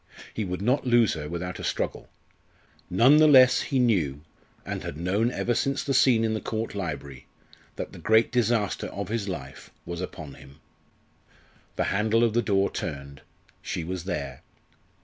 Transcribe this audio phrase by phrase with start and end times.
[0.33, 2.09] He would not lose her without a struggle.
[2.89, 4.21] None the less he knew,
[4.65, 7.27] and had known ever since the scene in the Court library,
[7.75, 10.59] that the great disaster of his life was upon him.
[11.75, 13.21] The handle of the door turned.
[13.61, 14.41] She was there.